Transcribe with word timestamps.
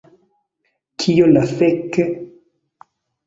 Kio 1.03 1.27
la 1.35 1.43
fek...? 1.51 2.01